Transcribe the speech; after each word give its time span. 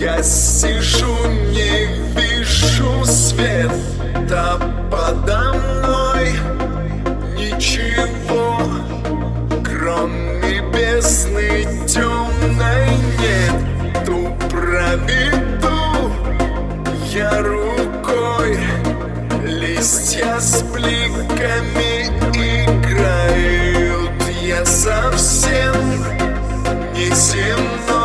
Я 0.00 0.22
сижу, 0.22 1.14
не 1.52 1.84
вижу 2.18 3.04
свет 3.04 3.70
Да 4.30 4.58
подо 4.90 5.52
мной 5.52 6.30
ничего 7.36 8.62
Кроме 9.62 10.62
бездны 10.72 11.66
темной 11.86 12.88
нет 13.18 14.06
Ту 14.06 14.34
проведу 14.48 16.10
я 17.12 17.42
рукой 17.42 18.58
Листья 19.44 20.40
с 20.40 20.62
бликами 20.62 22.06
играют. 22.64 24.12
Я 24.40 24.64
совсем 24.64 25.74
не 26.94 27.14
земной 27.14 27.99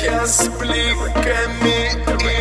рукой 0.00 0.10
Листья 0.10 0.24
с 0.24 0.48
бликами 0.58 1.90
и 2.22 2.39